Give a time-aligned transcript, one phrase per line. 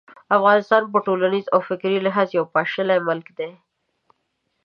[0.37, 3.51] افغانستان په ټولنیز او فکري لحاظ یو پاشلی ملک دی.